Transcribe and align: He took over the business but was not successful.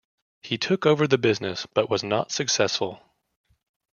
He 0.41 0.57
took 0.57 0.87
over 0.87 1.05
the 1.05 1.19
business 1.19 1.67
but 1.67 1.87
was 1.91 2.03
not 2.03 2.31
successful. 2.31 3.03